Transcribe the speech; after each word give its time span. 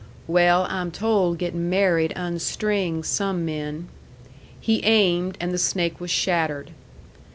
"Well, 0.25 0.65
I'm 0.67 0.89
told 0.89 1.37
getting 1.37 1.69
married 1.69 2.11
unstrings 2.15 3.05
some 3.05 3.45
men." 3.45 3.87
He 4.59 4.83
aimed, 4.83 5.37
and 5.39 5.53
the 5.53 5.59
snake 5.59 5.99
was 6.01 6.09
shattered. 6.09 6.71